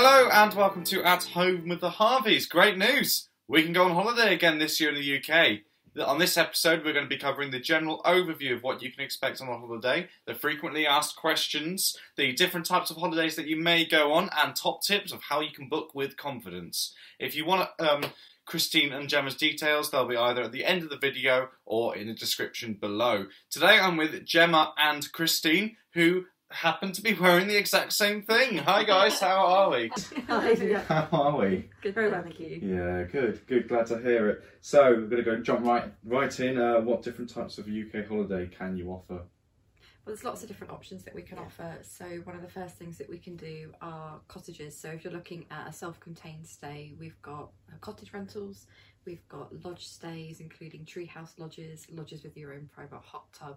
Hello 0.00 0.28
and 0.30 0.54
welcome 0.54 0.84
to 0.84 1.02
At 1.02 1.24
Home 1.24 1.68
with 1.68 1.80
the 1.80 1.90
Harveys. 1.90 2.46
Great 2.46 2.78
news! 2.78 3.30
We 3.48 3.64
can 3.64 3.72
go 3.72 3.84
on 3.84 3.94
holiday 3.94 4.32
again 4.32 4.60
this 4.60 4.80
year 4.80 4.90
in 4.90 4.94
the 4.94 5.18
UK. 5.18 6.06
On 6.06 6.20
this 6.20 6.36
episode, 6.36 6.84
we're 6.84 6.92
going 6.92 7.06
to 7.06 7.08
be 7.08 7.18
covering 7.18 7.50
the 7.50 7.58
general 7.58 8.00
overview 8.04 8.54
of 8.54 8.62
what 8.62 8.80
you 8.80 8.92
can 8.92 9.02
expect 9.02 9.40
on 9.40 9.48
a 9.48 9.58
holiday, 9.58 10.08
the 10.24 10.36
frequently 10.36 10.86
asked 10.86 11.16
questions, 11.16 11.98
the 12.16 12.32
different 12.32 12.64
types 12.64 12.92
of 12.92 12.98
holidays 12.98 13.34
that 13.34 13.48
you 13.48 13.56
may 13.56 13.84
go 13.84 14.12
on, 14.12 14.30
and 14.38 14.54
top 14.54 14.84
tips 14.84 15.10
of 15.10 15.22
how 15.22 15.40
you 15.40 15.50
can 15.50 15.68
book 15.68 15.96
with 15.96 16.16
confidence. 16.16 16.94
If 17.18 17.34
you 17.34 17.44
want 17.44 17.68
um, 17.80 18.04
Christine 18.46 18.92
and 18.92 19.08
Gemma's 19.08 19.34
details, 19.34 19.90
they'll 19.90 20.06
be 20.06 20.16
either 20.16 20.44
at 20.44 20.52
the 20.52 20.64
end 20.64 20.84
of 20.84 20.90
the 20.90 20.96
video 20.96 21.48
or 21.66 21.96
in 21.96 22.06
the 22.06 22.14
description 22.14 22.74
below. 22.74 23.26
Today 23.50 23.80
I'm 23.80 23.96
with 23.96 24.24
Gemma 24.24 24.74
and 24.78 25.10
Christine, 25.10 25.76
who 25.94 26.26
happen 26.50 26.92
to 26.92 27.02
be 27.02 27.14
wearing 27.14 27.46
the 27.46 27.56
exact 27.56 27.92
same 27.92 28.22
thing. 28.22 28.58
Hi 28.58 28.84
guys, 28.84 29.20
how 29.20 29.46
are 29.46 29.70
we? 29.70 29.90
How 30.28 31.08
are 31.12 31.36
we? 31.36 31.68
Good, 31.82 31.94
very 31.94 32.10
well, 32.10 32.22
thank 32.22 32.40
you. 32.40 32.60
Yeah, 32.62 33.02
good, 33.04 33.46
good. 33.46 33.68
Glad 33.68 33.86
to 33.86 33.98
hear 33.98 34.28
it. 34.30 34.44
So 34.60 34.82
we're 34.82 35.06
going 35.06 35.24
to 35.24 35.30
go 35.30 35.40
jump 35.40 35.64
right, 35.66 35.92
right 36.04 36.40
in. 36.40 36.58
Uh, 36.58 36.80
what 36.80 37.02
different 37.02 37.30
types 37.30 37.58
of 37.58 37.68
UK 37.68 38.06
holiday 38.06 38.46
can 38.46 38.76
you 38.76 38.90
offer? 38.90 39.14
Well, 39.14 40.14
there's 40.14 40.24
lots 40.24 40.42
of 40.42 40.48
different 40.48 40.72
options 40.72 41.04
that 41.04 41.14
we 41.14 41.22
can 41.22 41.38
offer. 41.38 41.76
So 41.82 42.04
one 42.24 42.34
of 42.34 42.42
the 42.42 42.48
first 42.48 42.76
things 42.76 42.96
that 42.98 43.10
we 43.10 43.18
can 43.18 43.36
do 43.36 43.72
are 43.82 44.20
cottages. 44.26 44.76
So 44.76 44.88
if 44.88 45.04
you're 45.04 45.12
looking 45.12 45.44
at 45.50 45.68
a 45.68 45.72
self-contained 45.72 46.46
stay, 46.46 46.94
we've 46.98 47.20
got 47.20 47.50
uh, 47.70 47.76
cottage 47.80 48.12
rentals, 48.14 48.66
we've 49.08 49.28
got 49.28 49.48
lodge 49.64 49.86
stays, 49.86 50.38
including 50.40 50.84
treehouse 50.84 51.38
lodges, 51.38 51.86
lodges 51.90 52.22
with 52.22 52.36
your 52.36 52.52
own 52.52 52.68
private 52.70 53.00
hot 53.00 53.24
tub, 53.32 53.56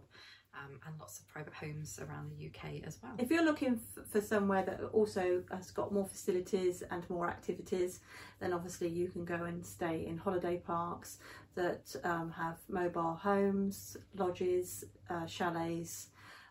um, 0.53 0.79
and 0.87 0.97
lots 0.97 1.19
of 1.19 1.27
private 1.27 1.53
homes 1.53 1.99
around 2.01 2.31
the 2.31 2.47
UK 2.47 2.87
as 2.87 2.99
well. 3.03 3.11
If 3.17 3.29
you're 3.29 3.43
looking 3.43 3.77
for 4.09 4.21
somewhere 4.21 4.63
that 4.63 4.79
also 4.93 5.43
has 5.51 5.69
got 5.71 5.93
more 5.93 6.05
facilities 6.05 6.83
and 6.89 7.07
more 7.09 7.27
activities, 7.27 7.99
then 8.39 8.53
obviously 8.53 8.87
you 8.87 9.09
can 9.09 9.25
go 9.25 9.43
and 9.43 9.65
stay 9.65 10.05
in 10.05 10.17
holiday 10.17 10.57
parks 10.57 11.17
that 11.55 11.93
um, 12.05 12.31
have 12.31 12.57
mobile 12.69 13.15
homes, 13.21 13.97
lodges, 14.15 14.85
uh, 15.09 15.25
chalets. 15.25 16.07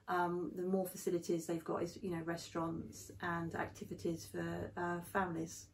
Um, 0.08 0.50
the 0.56 0.62
more 0.62 0.86
facilities 0.86 1.46
they've 1.46 1.64
got 1.64 1.82
is 1.82 1.98
you 2.02 2.10
know 2.10 2.22
restaurants 2.24 3.12
and 3.22 3.54
activities 3.54 4.28
for 4.30 4.72
uh, 4.76 5.00
families. 5.10 5.68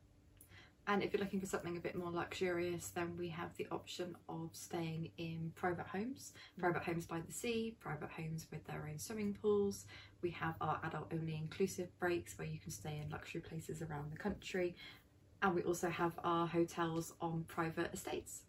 And 0.89 1.03
if 1.03 1.13
you're 1.13 1.21
looking 1.21 1.41
for 1.41 1.47
something 1.47 1.77
a 1.77 1.81
bit 1.81 1.97
more 1.97 2.13
luxurious, 2.13 2.89
then 2.91 3.17
we 3.19 3.29
have 3.31 3.51
the 3.57 3.67
option 3.73 4.17
of 4.29 4.51
staying 4.53 5.11
in 5.19 5.53
private 5.57 5.87
homes, 5.87 6.33
private 6.59 6.85
homes 6.85 7.07
by 7.07 7.21
the 7.27 7.33
sea, 7.33 7.77
private 7.81 8.11
homes 8.11 8.47
with 8.53 8.65
their 8.67 8.87
own 8.89 8.97
swimming 8.97 9.37
pools. 9.43 9.87
We 10.23 10.31
have 10.31 10.55
our 10.61 10.81
adult 10.85 11.13
only 11.13 11.35
inclusive 11.35 11.89
breaks 11.99 12.39
where 12.39 12.47
you 12.47 12.61
can 12.61 12.71
stay 12.71 13.01
in 13.03 13.11
luxury 13.11 13.41
places 13.41 13.83
around 13.83 14.13
the 14.13 14.17
country. 14.17 14.77
And 15.43 15.57
we 15.57 15.63
also 15.63 15.91
have 15.91 16.13
our 16.23 16.47
hotels 16.47 17.15
on 17.21 17.45
private 17.49 17.93
estates. 17.93 18.43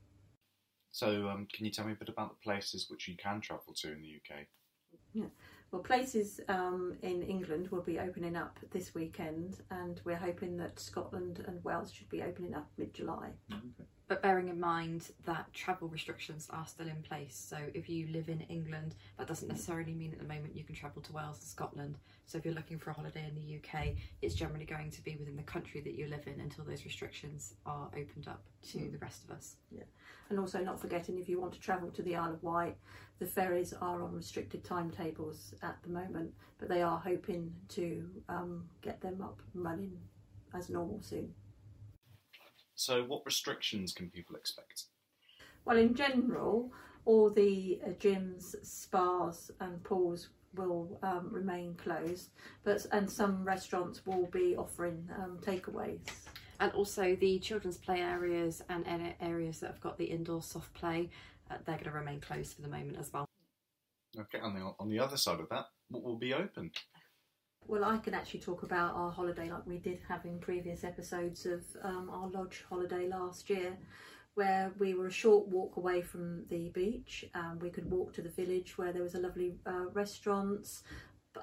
So, 0.92 1.30
um, 1.30 1.48
can 1.52 1.66
you 1.66 1.72
tell 1.72 1.86
me 1.86 1.94
a 1.94 1.96
bit 1.96 2.10
about 2.10 2.30
the 2.30 2.44
places 2.44 2.88
which 2.88 3.08
you 3.08 3.16
can 3.18 3.42
travel 3.42 3.74
to 3.78 3.92
in 3.92 4.02
the 4.02 4.16
UK? 4.16 5.26
Well, 5.72 5.82
places 5.82 6.40
um, 6.48 6.96
in 7.02 7.22
England 7.24 7.68
will 7.70 7.82
be 7.82 8.00
opening 8.00 8.38
up 8.38 8.58
this 8.72 8.96
weekend, 8.96 9.58
and 9.70 10.00
we're 10.06 10.16
hoping 10.16 10.56
that 10.58 10.80
Scotland 10.80 11.44
and 11.46 11.62
Wales 11.64 11.92
should 11.92 12.10
be 12.10 12.24
opening 12.24 12.56
up 12.56 12.70
mid 12.78 12.94
July. 12.94 13.32
But 14.08 14.22
bearing 14.22 14.48
in 14.48 14.58
mind 14.58 15.12
that 15.26 15.54
travel 15.54 15.90
restrictions 15.90 16.48
are 16.50 16.66
still 16.66 16.88
in 16.88 17.04
place, 17.04 17.36
so 17.36 17.58
if 17.74 17.90
you 17.90 18.08
live 18.08 18.30
in 18.30 18.40
England, 18.42 18.96
that 19.18 19.28
doesn't 19.28 19.50
necessarily 19.50 19.94
mean 19.94 20.14
at 20.14 20.20
the 20.20 20.34
moment 20.34 20.56
you 20.56 20.64
can 20.64 20.76
travel 20.76 21.02
to 21.02 21.12
Wales 21.12 21.40
and 21.40 21.48
Scotland. 21.48 21.98
So 22.26 22.38
if 22.38 22.46
you're 22.46 22.54
looking 22.54 22.80
for 22.80 22.92
a 22.92 22.94
holiday 22.94 23.26
in 23.28 23.36
the 23.36 23.58
UK, 23.58 23.96
it's 24.22 24.34
generally 24.34 24.64
going 24.64 24.92
to 24.92 25.04
be 25.04 25.18
within 25.18 25.36
the 25.36 25.44
country 25.44 25.82
that 25.82 25.94
you 25.94 26.08
live 26.08 26.26
in 26.26 26.40
until 26.40 26.64
those 26.64 26.86
restrictions 26.86 27.56
are 27.66 27.88
opened 27.88 28.30
up 28.30 28.44
to 28.70 28.90
the 28.90 28.98
rest 29.00 29.26
of 29.26 29.32
us. 29.32 29.56
Yeah. 29.72 29.84
And 30.30 30.40
also, 30.40 30.64
not 30.64 30.80
forgetting 30.80 31.18
if 31.18 31.28
you 31.28 31.42
want 31.42 31.54
to 31.54 31.60
travel 31.60 31.90
to 31.92 32.02
the 32.02 32.16
Isle 32.16 32.34
of 32.34 32.44
Wight, 32.44 32.78
the 33.20 33.26
ferries 33.26 33.74
are 33.74 34.02
on 34.02 34.16
restricted 34.16 34.64
timetables 34.64 35.54
at 35.62 35.78
the 35.84 35.90
moment, 35.90 36.34
but 36.60 36.70
they 36.70 36.82
are 36.82 36.98
hoping 36.98 37.54
to 37.70 38.10
um, 38.30 38.64
get 38.82 39.02
them 39.02 39.22
up 39.22 39.42
and 39.54 39.66
running 39.66 39.98
as 40.54 40.70
normal 40.70 41.02
soon. 41.02 41.34
So, 42.78 43.04
what 43.04 43.26
restrictions 43.26 43.92
can 43.92 44.10
people 44.12 44.36
expect? 44.36 44.84
Well, 45.66 45.78
in 45.78 45.96
general, 45.96 46.72
all 47.06 47.32
the 47.32 47.80
uh, 47.84 47.90
gyms, 47.94 48.56
spas, 48.64 49.50
and 49.60 49.84
pools 49.84 50.30
will 50.56 51.00
um, 51.02 51.28
remain 51.32 51.74
closed, 51.74 52.30
but 52.64 52.86
and 52.92 53.10
some 53.10 53.44
restaurants 53.44 54.06
will 54.06 54.28
be 54.28 54.56
offering 54.56 55.10
um, 55.18 55.40
takeaways. 55.42 56.00
And 56.60 56.72
also 56.74 57.16
the 57.16 57.40
children's 57.40 57.78
play 57.78 58.02
areas 58.02 58.64
and 58.70 58.86
any 58.88 59.16
areas 59.22 59.60
that 59.60 59.72
have 59.72 59.82
got 59.82 59.98
the 59.98 60.06
indoor 60.06 60.44
soft 60.44 60.74
play, 60.76 61.10
uh, 61.50 61.56
they're 61.66 61.78
going 61.78 61.86
to 61.86 61.92
remain 61.92 62.20
closed 62.20 62.56
for 62.56 62.62
the 62.62 62.68
moment 62.68 62.98
as 63.00 63.12
well. 63.12 63.26
Okay, 64.20 64.40
on 64.40 64.54
the 64.54 64.72
on 64.80 64.90
the 64.90 65.00
other 65.00 65.18
side 65.18 65.40
of 65.40 65.50
that, 65.50 65.66
what 65.90 66.04
will 66.04 66.18
be 66.18 66.34
open? 66.34 66.72
Well, 67.68 67.84
I 67.84 67.98
can 67.98 68.14
actually 68.14 68.40
talk 68.40 68.64
about 68.64 68.96
our 68.96 69.12
holiday 69.12 69.50
like 69.50 69.68
we 69.68 69.78
did 69.78 70.00
have 70.08 70.24
in 70.24 70.40
previous 70.40 70.86
episodes 70.86 71.46
of 71.46 71.64
um, 71.84 72.10
our 72.10 72.30
lodge 72.30 72.64
holiday 72.70 73.10
last 73.10 73.50
year, 73.50 73.78
where 74.36 74.72
we 74.80 74.94
were 74.94 75.08
a 75.08 75.12
short 75.12 75.50
walk 75.50 75.76
away 75.76 76.02
from 76.02 76.46
the 76.46 76.70
beach. 76.70 77.26
Um, 77.36 77.60
we 77.60 77.70
could 77.70 77.92
walk 77.92 78.14
to 78.14 78.22
the 78.22 78.30
village 78.30 78.78
where 78.78 78.94
there 78.94 79.04
was 79.04 79.16
a 79.16 79.20
lovely 79.20 79.56
uh, 79.66 79.90
restaurants, 79.92 80.84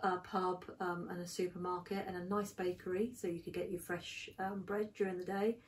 a 0.03 0.17
pub, 0.17 0.65
um, 0.81 1.09
and 1.11 1.21
a 1.21 1.27
supermarket, 1.27 2.07
and 2.07 2.17
a 2.17 2.25
nice 2.25 2.53
bakery, 2.53 3.13
so 3.15 3.29
you 3.29 3.41
could 3.41 3.53
get 3.53 3.71
your 3.71 3.81
fresh 3.81 4.31
um, 4.39 4.63
bread 4.63 4.95
during 4.95 5.19
the 5.19 5.25
day. 5.25 5.59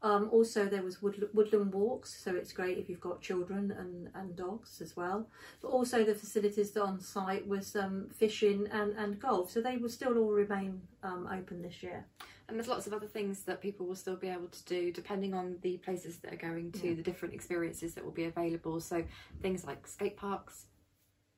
Um, 0.00 0.28
also, 0.30 0.66
there 0.66 0.82
was 0.82 1.02
wood, 1.02 1.28
woodland 1.34 1.72
walks, 1.72 2.22
so 2.22 2.34
it's 2.36 2.52
great 2.52 2.78
if 2.78 2.88
you've 2.88 3.00
got 3.00 3.20
children 3.20 3.72
and, 3.76 4.08
and 4.14 4.36
dogs 4.36 4.80
as 4.80 4.96
well. 4.96 5.28
But 5.60 5.68
also, 5.68 6.04
the 6.04 6.14
facilities 6.14 6.76
on 6.76 7.00
site 7.00 7.46
was 7.48 7.74
um, 7.74 8.08
fishing 8.14 8.68
and, 8.70 8.92
and 8.96 9.18
golf, 9.18 9.50
so 9.50 9.60
they 9.60 9.76
will 9.76 9.88
still 9.88 10.16
all 10.16 10.30
remain 10.30 10.82
um, 11.02 11.28
open 11.32 11.62
this 11.62 11.82
year. 11.82 12.06
And 12.48 12.56
there's 12.56 12.68
lots 12.68 12.86
of 12.86 12.92
other 12.94 13.08
things 13.08 13.42
that 13.42 13.60
people 13.60 13.86
will 13.86 13.96
still 13.96 14.16
be 14.16 14.28
able 14.28 14.46
to 14.48 14.64
do 14.64 14.90
depending 14.90 15.34
on 15.34 15.56
the 15.62 15.76
places 15.78 16.16
that 16.18 16.32
are 16.32 16.36
going 16.36 16.72
to, 16.72 16.88
Yeah. 16.88 16.94
the 16.94 17.02
different 17.02 17.34
experiences 17.34 17.92
that 17.94 18.04
will 18.04 18.12
be 18.12 18.24
available. 18.24 18.80
So 18.80 19.04
things 19.42 19.66
like 19.66 19.86
skate 19.86 20.16
parks, 20.16 20.66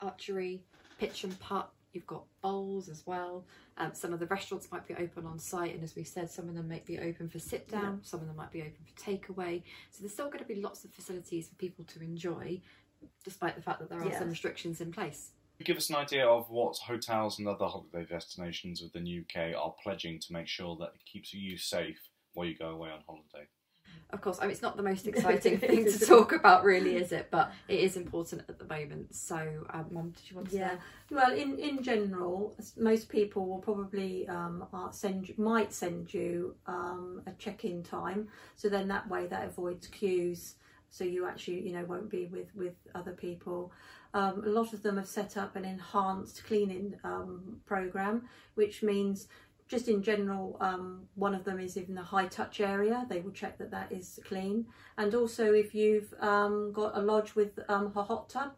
archery, 0.01 0.63
pitch 0.99 1.25
and 1.25 1.39
putt. 1.41 1.73
You've 1.93 2.07
got 2.07 2.25
bowls 2.41 2.89
as 2.89 3.05
well. 3.07 3.45
Um, 3.77 3.91
some 3.95 4.13
of 4.13 4.21
the 4.21 4.27
restaurants 4.27 4.69
might 4.71 4.87
be 4.87 4.95
open 4.95 5.27
on 5.27 5.39
site, 5.39 5.75
and 5.75 5.83
as 5.83 5.97
we 5.97 6.05
said, 6.05 6.31
some 6.31 6.49
of 6.49 6.55
them 6.55 6.69
might 6.69 6.87
be 6.87 6.99
open 6.99 7.29
for 7.29 7.39
sit 7.41 7.69
down, 7.69 8.01
some 8.05 8.21
of 8.21 8.27
them 8.29 8.37
might 8.37 8.53
be 8.53 8.61
open 8.61 8.77
for 8.87 9.11
takeaway. 9.11 9.63
So 9.91 10.01
there's 10.01 10.13
still 10.13 10.27
going 10.27 10.39
to 10.39 10.45
be 10.45 10.57
lots 10.61 10.85
of 10.85 10.93
facilities 10.93 11.49
for 11.49 11.57
people 11.57 11.85
to 11.87 12.01
enjoy, 12.01 12.61
despite 13.25 13.57
the 13.57 13.63
fact 13.63 13.81
that 13.81 13.91
there 13.91 14.01
are 14.01 14.09
Yeah. 14.09 14.19
some 14.19 14.29
restrictions 14.31 14.81
in 14.81 14.93
place. 14.93 15.33
Give 15.65 15.77
us 15.77 15.91
an 15.91 15.97
idea 15.97 16.27
of 16.27 16.49
what 16.49 16.79
hotels 16.79 17.39
and 17.39 17.47
other 17.47 17.67
holiday 17.67 18.07
destinations 18.07 18.81
within 18.81 19.05
the 19.05 19.19
UK 19.21 19.55
are 19.55 19.75
pledging 19.83 20.19
to 20.21 20.33
make 20.33 20.47
sure 20.47 20.75
that 20.77 20.93
it 20.95 21.05
keeps 21.05 21.35
you 21.35 21.59
safe 21.59 22.09
while 22.33 22.47
you 22.47 22.57
go 22.57 22.69
away 22.71 22.91
on 22.91 23.01
holiday. 23.07 23.47
Of 24.13 24.21
course, 24.21 24.39
I 24.41 24.43
mean, 24.43 24.51
it's 24.51 24.63
not 24.63 24.77
the 24.77 24.83
most 24.83 25.07
exciting 25.13 25.59
thing 25.59 25.85
to 25.85 25.99
talk 26.07 26.33
about, 26.33 26.65
really, 26.65 26.97
is 26.97 27.13
it? 27.13 27.29
But 27.31 27.53
it 27.69 27.79
is 27.81 27.97
important 27.97 28.43
at 28.49 28.59
the 28.59 28.65
moment. 28.65 29.15
So, 29.15 29.37
um, 29.71 29.87
Mum, 29.93 30.11
did 30.11 30.29
you 30.31 30.37
want 30.37 30.51
to 30.51 30.57
Yeah. 30.57 30.71
say? 30.71 30.79
Well, 31.13 31.33
in, 31.33 31.59
in 31.59 31.83
general, 31.83 32.57
most 32.77 33.09
people 33.09 33.47
will 33.47 33.59
probably 33.61 34.27
um, 34.29 34.67
send 34.91 35.29
you- 35.29 35.35
might 35.39 35.73
send 35.73 36.13
you 36.13 36.57
um, 36.67 37.23
a 37.27 37.33
check-in 37.33 37.83
time, 37.85 38.29
so 38.57 38.69
then 38.69 38.89
that 38.89 39.09
way 39.09 39.27
that 39.29 39.47
avoids 39.47 39.87
queues. 39.87 40.57
So 40.93 41.05
you 41.05 41.25
actually, 41.27 41.61
you 41.69 41.73
know, 41.73 41.85
won't 41.85 42.11
be 42.11 42.27
with 42.27 42.53
with 42.57 42.75
other 42.97 43.13
people. 43.13 43.71
Um, 44.13 44.43
a 44.45 44.49
lot 44.49 44.73
of 44.73 44.83
them 44.83 44.97
have 44.97 45.07
set 45.07 45.37
up 45.37 45.55
an 45.55 45.65
enhanced 45.65 46.43
cleaning 46.45 46.97
um, 47.05 47.61
program, 47.65 48.29
which 48.57 48.83
means 48.83 49.29
just 49.71 49.87
in 49.89 50.03
general, 50.03 50.57
um, 50.61 51.03
one 51.15 51.33
of 51.33 51.45
them 51.45 51.61
is 51.61 51.77
in 51.77 51.95
the 51.95 52.03
high 52.03 52.27
touch 52.27 52.61
area. 52.61 53.07
They 53.09 53.21
will 53.21 53.31
check 53.31 53.57
that 53.59 53.71
that 53.71 53.93
is 53.93 54.19
clean, 54.27 54.67
and 54.99 55.15
also 55.15 55.53
if 55.55 55.75
you've 55.75 56.13
um, 56.21 56.73
got 56.73 56.97
a 56.99 57.01
lodge 57.01 57.37
with 57.37 57.59
um, 57.69 57.93
a 57.95 58.03
hot 58.03 58.29
tub, 58.29 58.51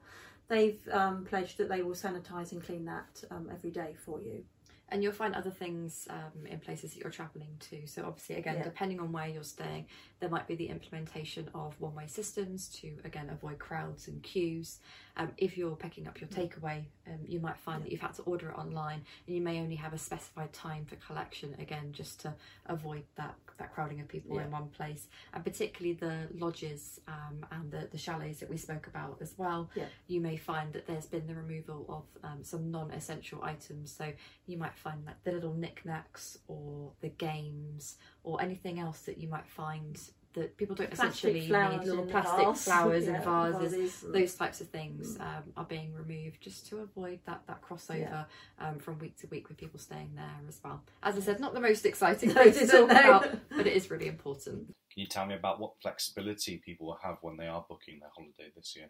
they've 0.49 0.81
um, 0.91 1.25
pledged 1.27 1.59
that 1.59 1.69
they 1.69 1.83
will 1.83 1.95
sanitise 1.95 2.53
and 2.53 2.65
clean 2.65 2.87
that 2.87 3.23
um, 3.31 3.49
every 3.53 3.71
day 3.71 3.95
for 4.05 4.23
you. 4.23 4.43
And 4.89 5.03
you'll 5.03 5.13
find 5.13 5.35
other 5.35 5.51
things 5.51 6.07
um, 6.11 6.47
in 6.47 6.61
places 6.61 6.93
that 6.93 7.01
you're 7.01 7.11
travelling 7.11 7.57
to. 7.71 7.87
So, 7.87 8.05
obviously, 8.07 8.37
again, 8.37 8.57
Yeah. 8.57 8.65
depending 8.65 9.01
on 9.01 9.11
where 9.11 9.27
you're 9.27 9.43
staying, 9.45 9.87
there 10.23 10.31
might 10.31 10.47
be 10.47 10.55
the 10.55 10.69
implementation 10.69 11.51
of 11.53 11.75
one 11.81 11.97
way 11.97 12.07
systems 12.07 12.69
to, 12.69 12.93
again, 13.05 13.29
avoid 13.29 13.59
crowds 13.59 14.07
and 14.07 14.23
queues. 14.23 14.79
Um, 15.17 15.33
if 15.37 15.59
you're 15.59 15.75
picking 15.75 16.07
up 16.07 16.21
your 16.21 16.29
takeaway, 16.29 16.85
um, 17.09 17.19
you 17.27 17.41
might 17.41 17.59
find 17.59 17.83
that 17.83 17.91
you've 17.91 18.01
had 18.01 18.15
to 18.15 18.23
order 18.23 18.51
it 18.51 18.57
online, 18.57 19.03
and 19.27 19.35
you 19.35 19.43
may 19.43 19.59
only 19.59 19.75
have 19.75 19.93
a 19.93 19.99
specified 19.99 20.53
time 20.53 20.85
for 20.87 20.95
collection. 20.95 21.57
Again, 21.59 21.91
just 21.91 22.21
to 22.21 22.33
avoid 22.67 23.03
that 23.17 23.35
that 23.59 23.75
crowding 23.75 24.01
of 24.01 24.09
people 24.09 24.37
Yeah. 24.37 24.45
in 24.45 24.51
one 24.53 24.69
place, 24.69 25.09
and 25.35 25.45
particularly 25.45 25.95
the 25.95 26.29
lodges 26.39 27.01
um, 27.07 27.45
and 27.51 27.71
the, 27.71 27.89
the 27.91 27.99
chalets 27.99 28.41
that 28.41 28.49
we 28.49 28.57
spoke 28.57 28.87
about 28.87 29.19
as 29.21 29.35
well. 29.37 29.71
Yeah. 29.75 29.87
You 30.07 30.21
may 30.21 30.37
find 30.37 30.73
that 30.73 30.87
there's 30.87 31.07
been 31.07 31.27
the 31.27 31.35
removal 31.35 31.85
of 31.89 32.05
um, 32.25 32.45
some 32.45 32.71
non-essential 32.71 33.43
items, 33.43 33.93
so 33.93 34.13
you 34.47 34.57
might 34.57 34.75
find 34.75 35.07
that 35.07 35.19
the 35.25 35.33
little 35.33 35.53
knickknacks 35.53 36.39
or 36.47 36.93
the 37.01 37.09
games 37.11 37.97
or 38.25 38.41
anything 38.43 38.79
else 38.79 39.01
that 39.03 39.19
you 39.19 39.29
might 39.29 39.47
find 39.49 39.99
that 40.35 40.57
people 40.57 40.75
don't 40.75 40.91
essentially 40.91 41.47
Plastic 41.47 41.51
flowers 41.51 41.81
need 41.81 41.89
little 41.91 42.07
plastic 42.07 42.47
vase. 42.49 42.65
flowers 42.65 43.05
Yeah, 43.07 43.15
and 43.17 43.59
vases 43.61 43.75
vases. 43.83 44.13
those 44.13 44.35
types 44.35 44.61
of 44.63 44.69
things 44.69 45.19
um, 45.21 45.43
are 45.59 45.65
being 45.67 45.93
removed 45.93 46.41
just 46.41 46.67
to 46.69 46.79
avoid 46.79 47.19
that 47.27 47.43
that 47.49 47.61
crossover 47.61 47.99
Yeah. 48.01 48.25
um, 48.59 48.79
from 48.79 48.99
week 48.99 49.19
to 49.19 49.27
week 49.27 49.49
with 49.51 49.59
people 49.59 49.79
staying 49.79 50.13
there 50.17 50.41
as 50.49 50.59
well 50.65 50.83
as 51.03 51.19
i 51.19 51.21
said 51.21 51.39
not 51.39 51.53
the 51.53 51.61
most 51.61 51.85
exciting 51.85 52.33
No, 52.33 52.45
thing 52.51 52.67
to 52.67 52.67
talk 52.67 52.91
about 52.91 53.29
but 53.55 53.67
it 53.67 53.75
is 53.75 53.91
really 53.91 54.07
important 54.09 54.69
Can 54.91 55.01
you 55.03 55.07
tell 55.07 55.27
me 55.27 55.35
about 55.35 55.61
what 55.61 55.73
flexibility 55.83 56.63
people 56.65 56.87
will 56.87 56.99
have 57.03 57.19
when 57.21 57.37
they 57.37 57.47
are 57.49 57.67
booking 57.69 57.99
their 58.01 58.11
holiday 58.17 58.51
this 58.57 58.75
year? 58.75 58.89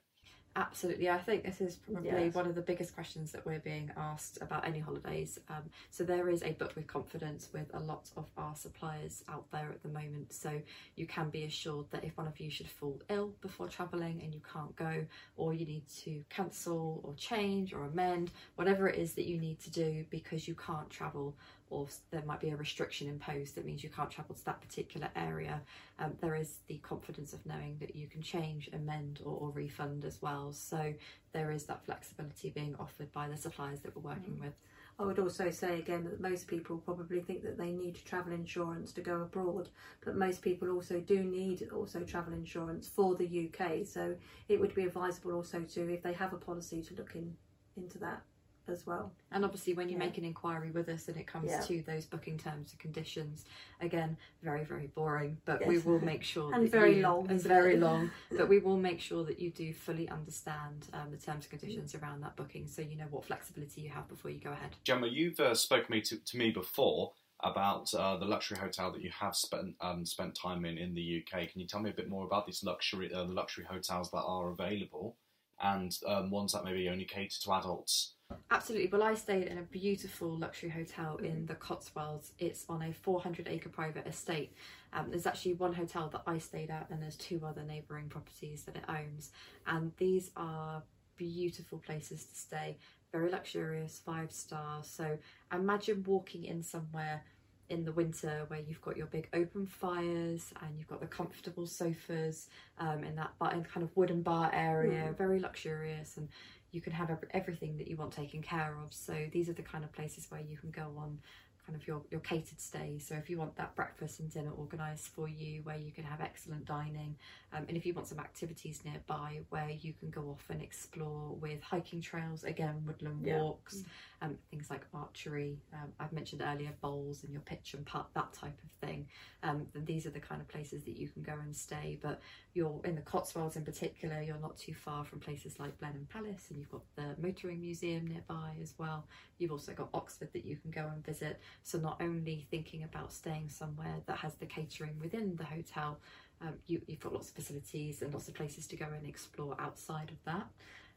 Absolutely. 0.55 1.09
I 1.09 1.19
think 1.19 1.45
this 1.45 1.63
is 1.63 1.77
probably 1.77 2.11
Yes. 2.11 2.35
one 2.35 2.47
of 2.47 2.55
the 2.55 2.61
biggest 2.61 2.95
questions 2.95 3.33
that 3.33 3.47
we're 3.47 3.61
being 3.61 3.91
asked 3.97 4.39
about 4.43 4.67
any 4.67 4.81
holidays. 4.81 5.39
Um, 5.49 5.71
so 5.91 6.05
there 6.05 6.29
is 6.29 6.43
a 6.43 6.53
book 6.53 6.77
with 6.77 6.87
confidence 6.87 7.49
with 7.55 7.73
a 7.73 7.81
lot 7.81 8.11
of 8.19 8.27
our 8.37 8.55
suppliers 8.55 9.25
out 9.29 9.51
there 9.51 9.71
at 9.71 9.83
the 9.83 9.89
moment. 9.89 10.33
So 10.35 10.61
you 10.95 11.07
can 11.07 11.31
be 11.31 11.45
assured 11.45 11.87
that 11.91 12.05
if 12.05 12.19
one 12.19 12.27
of 12.27 12.39
you 12.39 12.51
should 12.51 12.69
fall 12.69 13.01
ill 13.09 13.35
before 13.41 13.69
travelling 13.69 14.21
and 14.23 14.35
you 14.35 14.43
can't 14.53 14.77
go, 14.77 15.07
or 15.39 15.55
you 15.55 15.65
need 15.65 15.89
to 16.05 16.23
cancel 16.29 17.01
or 17.03 17.15
change 17.15 17.73
or 17.73 17.85
amend, 17.85 18.31
whatever 18.57 18.89
it 18.89 18.99
is 18.99 19.15
that 19.15 19.25
you 19.27 19.39
need 19.39 19.59
to 19.61 19.71
do 19.71 20.05
because 20.11 20.47
you 20.47 20.55
can't 20.55 20.91
travel 20.91 21.35
or 21.73 21.87
there 22.11 22.23
might 22.27 22.41
be 22.41 22.51
a 22.51 22.57
restriction 22.57 23.09
imposed 23.09 23.55
that 23.55 23.65
means 23.65 23.83
you 23.83 23.89
can't 23.89 24.11
travel 24.11 24.35
to 24.35 24.45
that 24.45 24.61
particular 24.61 25.09
area, 25.17 25.61
um, 25.99 26.13
there 26.21 26.35
is 26.35 26.59
the 26.69 26.77
confidence 26.79 27.33
of 27.33 27.45
knowing 27.47 27.77
that 27.81 27.97
you 27.97 28.07
can 28.07 28.21
change, 28.21 28.69
amend, 28.75 29.21
or, 29.25 29.33
or 29.33 29.51
refund 29.51 30.05
as 30.05 30.21
well. 30.21 30.53
So 30.53 30.93
there 31.33 31.51
is 31.51 31.65
that 31.65 31.85
flexibility 31.85 32.51
being 32.51 32.77
offered 32.79 33.11
by 33.13 33.29
the 33.29 33.37
suppliers 33.37 33.81
that 33.81 33.97
we're 33.97 34.03
working 34.03 34.39
with. 34.39 34.53
I 34.99 35.05
would 35.05 35.19
also 35.19 35.51
say 35.51 35.79
again 35.79 36.05
that 36.05 36.21
most 36.21 36.47
people 36.47 36.77
probably 36.77 37.21
think 37.21 37.43
that 37.45 37.57
they 37.57 37.73
need 37.73 37.99
travel 38.05 38.33
insurance 38.35 38.93
to 38.93 39.01
go 39.01 39.23
abroad, 39.23 39.71
but 40.05 40.15
most 40.15 40.43
people 40.43 40.71
also 40.71 41.01
do 41.01 41.25
need 41.25 41.71
also 41.75 42.01
travel 42.01 42.35
insurance 42.35 42.87
for 42.87 43.15
the 43.15 43.49
UK. 43.49 43.87
So 43.87 44.15
it 44.49 44.61
would 44.61 44.75
be 44.75 44.85
advisable 44.85 45.33
also 45.33 45.63
to, 45.63 45.93
if 45.93 46.03
they 46.03 46.13
have 46.13 46.35
a 46.35 46.37
policy, 46.37 46.83
to 46.83 46.95
look 46.95 47.15
in 47.15 47.35
into 47.75 47.97
that 47.99 48.23
as 48.69 48.87
well. 48.87 49.13
And 49.31 49.45
obviously, 49.45 49.75
when 49.75 49.89
you 49.89 49.95
Yeah. 49.95 50.07
make 50.07 50.19
an 50.19 50.25
inquiry 50.25 50.71
with 50.71 50.89
us 50.89 51.09
and 51.09 51.17
it 51.17 51.27
comes 51.27 51.51
Yeah. 51.51 51.61
to 51.63 51.83
those 51.83 52.07
booking 52.07 52.39
terms 52.39 52.73
and 52.73 52.81
conditions, 52.81 53.45
again, 53.81 54.17
very, 54.43 54.65
very 54.65 54.89
boring, 54.89 55.41
but 55.45 55.67
we 55.67 55.79
will 55.79 56.01
make 56.01 56.23
sure 56.23 56.53
And 56.55 56.65
that 56.65 56.71
very 56.71 56.97
you, 56.97 57.03
long, 57.03 57.29
and 57.31 57.41
very 57.41 57.77
long, 57.77 58.11
but 58.31 58.49
we 58.49 58.59
will 58.59 58.77
make 58.77 59.01
sure 59.01 59.25
that 59.25 59.39
you 59.39 59.51
do 59.51 59.73
fully 59.73 60.09
understand 60.09 60.89
um, 60.93 61.11
the 61.11 61.17
terms 61.17 61.47
and 61.51 61.61
conditions 61.61 61.95
around 61.95 62.21
that 62.23 62.37
booking 62.37 62.67
so 62.67 62.83
you 62.83 62.97
know 62.97 63.07
what 63.11 63.25
flexibility 63.25 63.83
you 63.83 63.91
have 63.91 64.09
before 64.09 64.31
you 64.31 64.39
go 64.39 64.53
ahead. 64.53 64.77
Gemma, 64.85 65.07
you've 65.07 65.41
uh, 65.41 65.55
spoken 65.55 65.87
me 65.91 66.01
to, 66.03 66.17
to 66.19 66.37
me 66.37 66.51
before 66.51 67.13
about 67.41 67.93
uh, 67.95 68.17
the 68.17 68.25
luxury 68.25 68.57
hotel 68.57 68.93
that 68.93 69.03
you 69.03 69.11
have 69.11 69.35
spent 69.35 69.75
um, 69.81 70.07
spent 70.07 70.35
time 70.35 70.65
in 70.65 70.79
in 70.79 70.95
the 70.95 71.23
UK. 71.25 71.51
Can 71.51 71.61
you 71.61 71.67
tell 71.67 71.81
me 71.81 71.91
a 71.91 71.95
bit 71.95 72.09
more 72.09 72.25
about 72.25 72.47
these 72.47 72.63
luxury 72.63 73.13
uh, 73.13 73.25
the 73.25 73.33
luxury 73.33 73.65
hotels 73.65 74.11
that 74.13 74.23
are 74.23 74.51
available 74.51 75.17
and 75.63 75.97
um, 76.07 76.31
ones 76.31 76.53
that 76.53 76.65
maybe 76.65 76.89
only 76.89 77.05
cater 77.05 77.41
to 77.41 77.53
adults? 77.53 78.15
Absolutely. 78.51 78.89
Well, 78.89 79.03
I 79.03 79.15
stayed 79.15 79.47
in 79.47 79.59
a 79.59 79.63
beautiful 79.63 80.39
luxury 80.39 80.71
hotel 80.71 81.17
in 81.17 81.47
the 81.47 81.55
Cotswolds. 81.55 82.33
It's 82.39 82.65
on 82.69 82.83
a 82.83 82.93
400 82.93 83.49
acre 83.49 83.69
private 83.69 84.07
estate. 84.07 84.53
Um, 84.93 85.11
there's 85.11 85.27
actually 85.27 85.55
one 85.55 85.73
hotel 85.73 86.09
that 86.11 86.23
I 86.27 86.39
stayed 86.39 86.71
at, 86.71 86.89
and 86.91 87.03
there's 87.03 87.17
two 87.17 87.41
other 87.47 87.63
neighbouring 87.63 88.09
properties 88.09 88.65
that 88.65 88.77
it 88.77 88.85
owns. 88.89 89.33
And 89.67 89.93
these 89.97 90.31
are 90.37 90.83
beautiful 91.17 91.79
places 91.79 92.25
to 92.25 92.35
stay, 92.35 92.79
very 93.13 93.31
luxurious, 93.31 94.01
five 94.05 94.33
stars. 94.33 94.87
So 94.87 95.19
imagine 95.53 96.03
walking 96.07 96.45
in 96.45 96.63
somewhere 96.63 97.23
in 97.69 97.85
the 97.85 97.93
winter 97.93 98.45
where 98.49 98.61
you've 98.61 98.81
got 98.83 98.97
your 98.97 99.07
big 99.07 99.29
open 99.33 99.67
fires 99.67 100.53
and 100.63 100.79
you've 100.79 100.89
got 100.89 101.01
the 101.01 101.07
comfortable 101.07 101.67
sofas 101.67 102.49
um, 102.79 103.03
in 103.05 103.17
that 103.17 103.31
bar, 103.39 103.53
in 103.53 103.65
kind 103.65 103.83
of 103.85 103.97
wooden 103.97 104.23
bar 104.23 104.51
area, 104.53 105.15
very 105.17 105.39
luxurious 105.39 106.17
and 106.17 106.29
you 106.73 106.81
can 106.81 106.93
have 106.93 107.11
ev- 107.11 107.25
everything 107.33 107.77
that 107.77 107.87
you 107.89 107.97
want 107.97 108.13
taken 108.13 108.43
care 108.43 108.77
of. 108.83 108.93
So 108.93 109.15
these 109.31 109.49
are 109.49 109.53
the 109.53 109.63
kind 109.63 109.85
of 109.85 109.93
places 109.93 110.27
where 110.31 110.41
you 110.41 110.57
can 110.57 110.71
go 110.71 110.93
on 110.97 111.19
kind 111.67 111.81
of 111.81 111.87
your, 111.87 112.03
your 112.11 112.21
catered 112.21 112.61
stay. 112.61 112.99
So 112.99 113.15
if 113.15 113.31
you 113.31 113.39
want 113.39 113.57
that 113.57 113.75
breakfast 113.77 114.21
and 114.21 114.31
dinner 114.31 114.51
organised 114.59 115.09
for 115.09 115.29
you, 115.29 115.61
where 115.63 115.77
you 115.77 115.93
can 115.93 116.05
have 116.05 116.21
excellent 116.21 116.65
dining, 116.65 117.17
um, 117.53 117.65
and 117.69 117.77
if 117.77 117.87
you 117.87 117.95
want 117.95 118.09
some 118.09 118.19
activities 118.19 118.81
nearby 118.85 119.41
where 119.51 119.71
you 119.71 119.93
can 119.93 120.11
go 120.11 120.23
off 120.23 120.45
and 120.51 120.61
explore 120.63 121.35
with 121.41 121.63
hiking 121.63 122.01
trails, 122.01 122.45
again 122.45 122.83
woodland 122.87 123.25
Yeah. 123.25 123.39
walks, 123.39 123.85
um, 124.21 124.39
things 124.51 124.71
like 124.71 124.85
archery. 124.93 125.59
Um, 125.73 125.93
I've 126.01 126.13
mentioned 126.13 126.43
earlier 126.45 126.73
bowls 126.81 127.23
and 127.25 127.33
your 127.33 127.43
pitch 127.43 127.75
and 127.75 127.87
putt, 127.87 128.09
that 128.15 128.33
type 128.33 128.59
of 128.63 128.71
thing. 128.89 129.07
Um, 129.43 129.67
then 129.73 129.85
these 129.85 130.07
are 130.07 130.11
the 130.11 130.21
kind 130.21 130.41
of 130.41 130.49
places 130.49 130.83
that 130.85 130.97
you 130.97 131.09
can 131.09 131.23
go 131.23 131.35
and 131.43 131.55
stay. 131.55 131.99
But 132.03 132.21
you're 132.55 132.81
in 132.85 132.95
the 132.97 133.03
Cotswolds 133.03 133.57
in 133.57 133.65
particular, 133.65 134.21
you're 134.23 134.39
not 134.39 134.57
too 134.57 134.75
far 134.75 135.05
from 135.05 135.21
places 135.21 135.59
like 135.59 135.79
Blenheim 135.79 136.07
Palace, 136.13 136.47
and 136.51 136.59
you've 136.59 136.71
got 136.71 136.83
the 136.97 137.15
Motoring 137.21 137.61
Museum 137.61 138.07
nearby 138.07 138.57
as 138.61 138.75
well. 138.79 139.07
You've 139.39 139.53
also 139.53 139.73
got 139.73 139.89
Oxford 139.95 140.33
that 140.33 140.45
you 140.45 140.57
can 140.57 140.71
go 140.71 140.89
and 140.93 141.05
visit. 141.05 141.41
So 141.63 141.79
not 141.79 142.01
only 142.01 142.47
thinking 142.51 142.83
about 142.85 143.13
staying 143.13 143.49
somewhere 143.49 143.97
that 144.07 144.19
has 144.19 144.35
the 144.35 144.47
catering 144.47 144.99
within 145.01 145.37
the 145.37 145.45
hotel, 145.45 145.99
um, 146.41 146.55
you, 146.67 146.81
you've 146.87 147.01
got 147.01 147.13
lots 147.13 147.29
of 147.29 147.35
facilities 147.37 148.03
and 148.03 148.13
lots 148.13 148.29
of 148.29 148.35
places 148.35 148.67
to 148.69 148.77
go 148.77 148.87
and 148.97 149.07
explore 149.07 149.57
outside 149.61 150.11
of 150.11 150.17
that. 150.25 150.47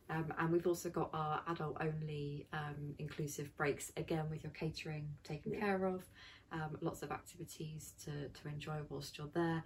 Um, 0.09 0.33
and 0.37 0.51
we've 0.51 0.67
also 0.67 0.89
got 0.89 1.09
our 1.13 1.41
adult 1.47 1.77
only 1.81 2.47
um, 2.53 2.93
inclusive 2.99 3.55
breaks 3.57 3.91
again 3.97 4.29
with 4.29 4.43
your 4.43 4.51
catering 4.51 5.07
taken 5.23 5.53
Yeah. 5.53 5.59
care 5.59 5.85
of, 5.85 6.03
um, 6.51 6.77
lots 6.81 7.01
of 7.01 7.11
activities 7.11 7.93
to, 8.05 8.29
to 8.29 8.47
enjoy 8.47 8.81
whilst 8.89 9.17
you're 9.17 9.27
there. 9.33 9.63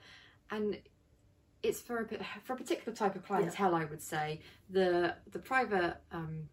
And 0.50 0.80
it's 1.62 1.82
for 1.82 2.00
a 2.00 2.24
for 2.44 2.54
a 2.54 2.56
particular 2.56 2.96
type 2.96 3.16
of 3.16 3.26
clientele, 3.26 3.76
I 3.76 3.86
would 3.86 4.02
say. 4.02 4.40
The 4.70 5.16
the 5.30 5.40
private 5.40 5.98
um, 6.12 6.48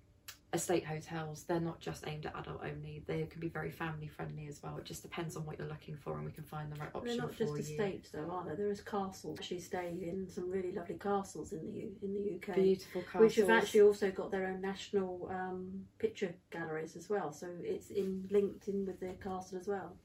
estate 0.56 0.84
hotels, 0.84 1.44
they're 1.44 1.60
not 1.60 1.80
just 1.80 2.06
aimed 2.06 2.26
at 2.26 2.34
adult 2.36 2.60
only. 2.64 3.02
They 3.06 3.24
can 3.24 3.40
be 3.40 3.48
very 3.48 3.70
family 3.70 4.08
friendly 4.08 4.46
as 4.48 4.62
well. 4.62 4.76
It 4.78 4.84
just 4.84 5.02
depends 5.02 5.36
on 5.36 5.46
what 5.46 5.58
you're 5.58 5.68
looking 5.68 5.96
for, 5.96 6.16
and 6.16 6.24
we 6.24 6.32
can 6.32 6.44
find 6.44 6.70
the 6.70 6.76
right 6.76 6.90
option 6.94 7.16
They're 7.18 7.26
not 7.26 7.36
just 7.36 7.58
estates 7.58 8.10
though, 8.10 8.30
are 8.30 8.44
they? 8.48 8.54
There 8.56 8.70
is 8.70 8.80
castles. 8.80 9.38
Actually 9.38 9.60
stayed 9.60 10.02
in 10.02 10.28
some 10.28 10.50
really 10.50 10.72
lovely 10.72 10.96
castles 10.96 11.52
in 11.52 11.64
the 11.64 11.72
U- 11.72 11.96
in 12.02 12.12
the 12.14 12.34
UK. 12.36 12.54
Beautiful 12.56 13.02
castles. 13.02 13.20
Which 13.22 13.36
have 13.36 13.50
actually 13.50 13.82
also 13.82 14.10
got 14.10 14.30
their 14.30 14.46
own 14.46 14.60
national 14.60 15.28
um, 15.30 15.86
picture 15.98 16.34
galleries 16.50 16.96
as 16.96 17.08
well. 17.08 17.32
So 17.32 17.48
it's 17.62 17.90
in 17.90 18.26
linked 18.30 18.68
in 18.68 18.86
with 18.86 18.98
their 19.00 19.14
castle 19.14 19.58
as 19.58 19.68
well. 19.68 19.96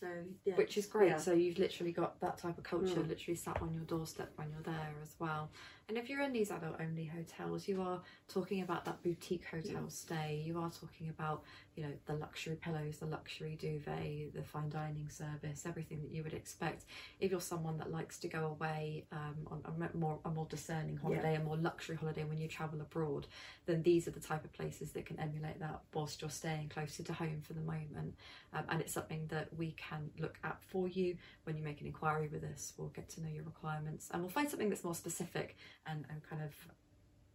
So 0.00 0.08
yeah, 0.44 0.56
which 0.56 0.76
is 0.76 0.86
great. 0.86 1.10
yeah. 1.10 1.18
So 1.18 1.32
you've 1.32 1.58
literally 1.58 1.92
got 1.92 2.20
that 2.20 2.36
type 2.36 2.58
of 2.58 2.64
culture 2.64 3.00
Mm. 3.00 3.08
literally 3.08 3.36
sat 3.36 3.62
on 3.62 3.72
your 3.72 3.84
doorstep 3.84 4.32
when 4.36 4.50
you're 4.50 4.60
there 4.62 4.94
as 5.02 5.14
well. 5.18 5.50
And 5.88 5.98
if 5.98 6.08
you're 6.08 6.22
in 6.22 6.32
these 6.32 6.50
adult 6.50 6.76
only 6.80 7.04
hotels, 7.04 7.68
you 7.68 7.82
are 7.82 8.00
talking 8.28 8.62
about 8.62 8.86
that 8.86 9.02
boutique 9.02 9.44
hotel 9.44 9.88
stay. 9.88 10.42
You 10.44 10.58
are 10.58 10.70
talking 10.70 11.10
about, 11.10 11.42
you 11.76 11.82
know, 11.82 11.90
the 12.06 12.14
luxury 12.14 12.56
pillows, 12.56 12.98
the 12.98 13.06
luxury 13.06 13.58
duvet, 13.60 14.34
the 14.34 14.42
fine 14.42 14.70
dining 14.70 15.10
service, 15.10 15.64
everything 15.66 16.00
that 16.00 16.10
you 16.10 16.22
would 16.22 16.32
expect. 16.32 16.84
If 17.20 17.30
you're 17.30 17.40
someone 17.40 17.76
that 17.78 17.92
likes 17.92 18.18
to 18.20 18.28
go 18.28 18.46
away 18.46 19.04
um, 19.12 19.34
on 19.46 19.62
a 19.66 19.96
more 19.96 20.18
a 20.24 20.30
more 20.30 20.46
discerning 20.48 20.96
holiday, 20.96 21.34
a 21.36 21.40
more 21.40 21.58
luxury 21.58 21.96
holiday 21.96 22.24
when 22.24 22.38
you 22.38 22.48
travel 22.48 22.80
abroad, 22.80 23.26
then 23.66 23.82
these 23.82 24.08
are 24.08 24.12
the 24.12 24.20
type 24.20 24.44
of 24.44 24.52
places 24.54 24.92
that 24.92 25.04
can 25.04 25.20
emulate 25.20 25.60
that 25.60 25.80
whilst 25.92 26.22
you're 26.22 26.30
staying 26.30 26.70
closer 26.70 27.02
to 27.02 27.12
home 27.12 27.42
for 27.42 27.52
the 27.52 27.60
moment. 27.60 28.14
Um, 28.54 28.64
and 28.70 28.80
it's 28.80 28.92
something 28.92 29.26
that 29.28 29.48
we 29.56 29.72
can 29.72 30.10
look 30.18 30.38
at 30.44 30.58
for 30.66 30.88
you 30.88 31.16
when 31.44 31.56
you 31.56 31.62
make 31.62 31.80
an 31.82 31.86
inquiry 31.88 32.28
with 32.32 32.44
us. 32.44 32.72
We'll 32.78 32.88
get 32.88 33.08
to 33.10 33.22
know 33.22 33.28
your 33.28 33.44
requirements 33.44 34.08
and 34.12 34.22
we'll 34.22 34.30
find 34.30 34.48
something 34.48 34.70
that's 34.70 34.84
more 34.84 34.94
specific 34.94 35.56
and, 35.86 36.04
and 36.10 36.22
kind 36.28 36.42
of 36.42 36.52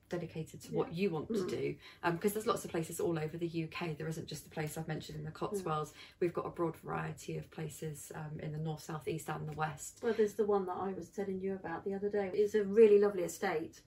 dedicated 0.10 0.60
to 0.60 0.74
what 0.74 0.91
you 0.91 1.12
want 1.12 1.27
to 1.27 1.36
Mm. 1.36 1.50
do 1.50 1.75
because 2.13 2.34
there's 2.34 2.48
lots 2.48 2.65
of 2.65 2.72
places 2.72 3.00
all 3.00 3.20
over 3.20 3.38
the 3.38 3.46
UK 3.65 3.96
there 3.96 4.08
isn't 4.08 4.25
just 4.27 4.44
the 4.44 4.50
place 4.50 4.75
I've 4.75 4.88
mentioned 4.88 5.20
in 5.20 5.24
the 5.24 5.29
Cotswolds 5.29 5.94
we've 6.20 6.34
got 6.34 6.48
a 6.48 6.50
broad 6.50 6.75
variety 6.77 7.38
of 7.38 7.50
places 7.51 8.12
um, 8.15 8.39
in 8.39 8.51
the 8.51 8.58
north 8.58 8.82
south 8.82 9.08
east 9.08 9.29
and 9.29 9.48
the 9.48 9.53
west 9.53 10.00
Well, 10.01 10.13
there's 10.13 10.34
the 10.34 10.46
one 10.46 10.65
that 10.65 10.77
I 10.77 10.94
was 10.94 11.10
telling 11.10 11.39
you 11.39 11.53
about 11.53 11.86
the 11.86 11.94
other 11.94 12.10
day. 12.10 12.32
It's 12.34 12.56
a 12.56 12.63
really 12.63 12.98
lovely 13.00 13.22
estate 13.22 13.82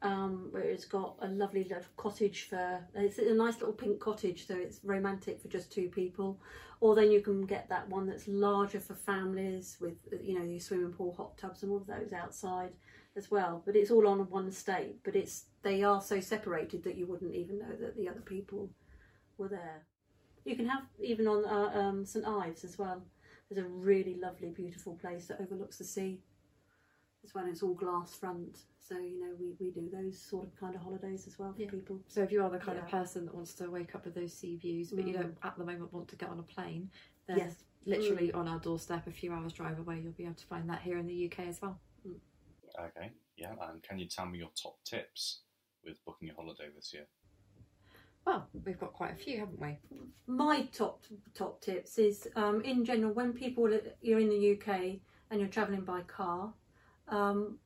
um, 0.00 0.48
where 0.52 0.62
it's 0.62 0.84
got 0.84 1.16
a 1.22 1.26
lovely 1.28 1.64
little 1.64 1.82
cottage 1.96 2.48
for. 2.48 2.80
It's 2.94 3.18
a 3.18 3.34
nice 3.34 3.54
little 3.54 3.72
pink 3.72 3.98
cottage, 4.00 4.46
so 4.46 4.54
it's 4.54 4.78
romantic 4.84 5.40
for 5.40 5.48
just 5.48 5.72
two 5.72 5.88
people. 5.88 6.38
Or 6.80 6.94
then 6.94 7.10
you 7.10 7.20
can 7.22 7.46
get 7.46 7.68
that 7.70 7.88
one 7.88 8.06
that's 8.06 8.28
larger 8.28 8.80
for 8.80 8.94
families 8.94 9.78
with 9.80 9.96
you 10.22 10.38
know 10.38 10.44
your 10.44 10.60
swimming 10.60 10.92
pool, 10.92 11.14
hot 11.16 11.38
tubs, 11.38 11.62
and 11.62 11.72
all 11.72 11.78
of 11.78 11.86
those 11.86 12.12
outside 12.12 12.70
as 13.16 13.30
well. 13.30 13.62
But 13.64 13.76
it's 13.76 13.90
all 13.90 14.06
on 14.06 14.18
one 14.30 14.48
estate. 14.48 14.96
But 15.04 15.16
it's 15.16 15.44
they 15.62 15.82
are 15.82 16.00
so 16.00 16.20
separated 16.20 16.84
that 16.84 16.96
you 16.96 17.06
wouldn't 17.06 17.34
even 17.34 17.58
know 17.58 17.74
that 17.80 17.96
the 17.96 18.08
other 18.08 18.20
people 18.20 18.70
were 19.38 19.48
there. 19.48 19.86
You 20.44 20.56
can 20.56 20.68
have 20.68 20.82
even 21.02 21.26
on 21.26 21.44
uh, 21.44 21.78
um, 21.78 22.04
St 22.04 22.26
Ives 22.26 22.64
as 22.64 22.78
well. 22.78 23.02
There's 23.50 23.64
a 23.64 23.68
really 23.68 24.16
lovely, 24.20 24.50
beautiful 24.50 24.94
place 24.94 25.26
that 25.26 25.40
overlooks 25.40 25.78
the 25.78 25.84
sea 25.84 26.20
as 27.24 27.34
well. 27.34 27.46
It's 27.48 27.62
all 27.62 27.74
glass 27.74 28.14
front, 28.14 28.58
so 28.78 28.98
you 28.98 29.18
know 29.20 29.34
we, 29.40 29.54
we 29.58 29.70
do 29.70 29.88
those 29.90 30.18
sort 30.20 30.46
of 30.46 30.56
kind 30.60 30.74
of 30.74 30.82
holidays 30.82 31.26
as 31.26 31.38
well 31.38 31.52
for 31.54 31.62
Yeah. 31.62 31.70
people. 31.70 32.00
So 32.08 32.22
if 32.22 32.30
you 32.30 32.42
are 32.42 32.50
the 32.50 32.58
kind 32.58 32.78
of 32.78 32.86
person 32.88 33.24
that 33.24 33.34
wants 33.34 33.54
to 33.54 33.70
wake 33.70 33.94
up 33.94 34.04
with 34.04 34.14
those 34.14 34.34
sea 34.34 34.56
views, 34.56 34.90
but 34.90 35.06
you 35.06 35.14
Mm. 35.14 35.22
don't 35.22 35.36
at 35.42 35.56
the 35.56 35.64
moment 35.64 35.92
want 35.92 36.08
to 36.08 36.16
get 36.16 36.28
on 36.28 36.38
a 36.38 36.42
plane, 36.42 36.90
then 37.26 37.38
Yes. 37.38 37.64
literally 37.86 38.32
on 38.32 38.48
our 38.48 38.58
doorstep, 38.58 39.06
a 39.06 39.10
few 39.10 39.32
hours 39.32 39.52
drive 39.54 39.78
away, 39.78 40.00
you'll 40.00 40.12
be 40.12 40.24
able 40.24 40.34
to 40.34 40.46
find 40.46 40.68
that 40.68 40.82
here 40.82 40.98
in 40.98 41.06
the 41.06 41.14
UK 41.14 41.40
as 41.48 41.62
well. 41.62 41.80
Okay, 42.78 43.12
yeah. 43.36 43.52
And 43.68 43.82
can 43.82 43.98
you 43.98 44.06
tell 44.06 44.26
me 44.26 44.38
your 44.38 44.50
top 44.60 44.76
tips 44.84 45.40
with 45.84 46.04
booking 46.04 46.28
your 46.28 46.36
holiday 46.36 46.68
this 46.74 46.92
year? 46.92 47.06
Well, 48.26 48.48
we've 48.64 48.78
got 48.78 48.94
quite 48.94 49.12
a 49.12 49.16
few, 49.16 49.40
haven't 49.40 49.60
we? 49.60 49.78
my 50.26 50.62
top 50.72 51.04
top 51.34 51.60
tips 51.60 51.98
is 51.98 52.26
um, 52.36 52.62
in 52.62 52.84
general 52.84 53.12
when 53.12 53.32
people 53.32 53.68
you're 54.00 54.18
in 54.18 54.30
the 54.30 54.52
UK 54.52 54.96
and 55.30 55.40
you're 55.40 55.48
travelling 55.48 55.82
by 55.82 56.00
car. 56.02 56.54
Um, 57.08 57.58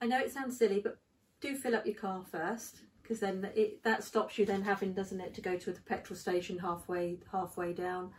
I 0.00 0.06
know 0.06 0.18
it 0.18 0.32
sounds 0.32 0.58
silly, 0.58 0.80
but 0.80 0.98
do 1.40 1.54
fill 1.54 1.76
up 1.76 1.86
your 1.86 1.94
car 1.94 2.24
first 2.30 2.80
because 3.02 3.20
then 3.20 3.48
it, 3.54 3.82
that 3.84 4.02
stops 4.02 4.36
you 4.36 4.44
then 4.44 4.62
having, 4.62 4.92
doesn't 4.92 5.20
it, 5.20 5.32
to 5.34 5.40
go 5.40 5.56
to 5.56 5.72
the 5.72 5.80
petrol 5.82 6.16
station 6.16 6.58
halfway 6.58 7.18
halfway 7.30 7.72
down. 7.72 8.10